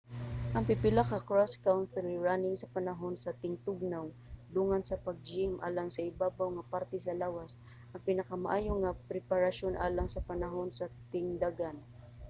[0.55, 4.05] ang pipila ka cross country running sa panahon sa tingtugnaw
[4.55, 7.51] dungan sa pag-gym alang sa ibabaw nga parte sa lawas
[7.93, 11.77] ang pinakamaayo nga preparasyon alang sa panahon sa tingdagan